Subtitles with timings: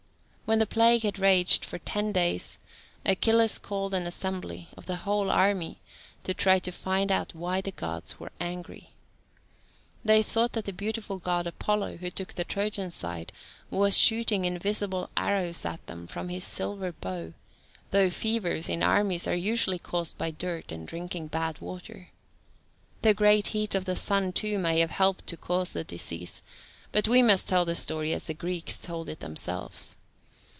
[0.43, 2.59] When the plague had raged for ten days,
[3.05, 5.79] Achilles called an assembly of the whole army,
[6.25, 8.89] to try to find out why the Gods were angry.
[10.03, 13.31] They thought that the beautiful God Apollo (who took the Trojan side)
[13.69, 17.33] was shooting invisible arrows at them from his silver bow,
[17.91, 22.09] though fevers in armies are usually caused by dirt and drinking bad water.
[23.03, 26.41] The great heat of the sun, too, may have helped to cause the disease;
[26.91, 29.95] but we must tell the story as the Greeks told it themselves.